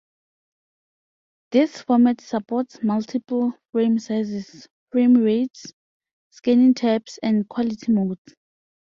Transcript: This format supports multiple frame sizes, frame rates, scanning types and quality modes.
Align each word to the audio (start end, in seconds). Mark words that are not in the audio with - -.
This 1.51 1.83
format 1.83 2.21
supports 2.21 2.81
multiple 2.81 3.53
frame 3.71 3.99
sizes, 3.99 4.67
frame 4.91 5.13
rates, 5.13 5.71
scanning 6.31 6.73
types 6.73 7.19
and 7.21 7.47
quality 7.47 7.91
modes. 7.91 8.33